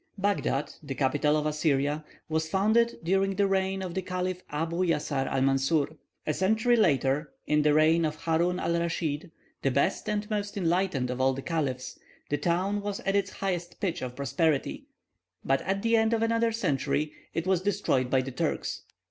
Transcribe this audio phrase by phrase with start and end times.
[0.17, 5.27] Baghdad, the capital of Assyria, was founded during the reign of the Caliph Abu Jasar
[5.29, 5.95] Almansor.
[6.25, 9.29] A century later, in the reign of Haroun al Raschid,
[9.61, 11.99] the best and most enlightened of all the caliphs,
[12.31, 14.87] the town was at its highest pitch of prosperity;
[15.45, 18.81] but at the end of another century, it was destroyed by the Turks.